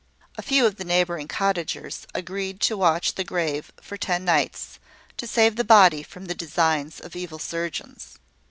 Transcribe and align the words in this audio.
A 0.35 0.41
few 0.41 0.65
of 0.65 0.77
the 0.77 0.83
neighbouring 0.83 1.27
cottagers 1.27 2.07
agreed 2.15 2.59
to 2.61 2.75
watch 2.75 3.13
the 3.13 3.23
grave 3.23 3.71
for 3.79 3.97
ten 3.97 4.25
nights, 4.25 4.79
to 5.17 5.27
save 5.27 5.57
the 5.57 5.63
body 5.63 6.01
from 6.01 6.25
the 6.25 6.33
designs 6.33 6.99
of 6.99 7.15
evil 7.15 7.37
surgeons. 7.37 8.17